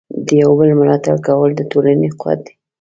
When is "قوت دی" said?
2.19-2.53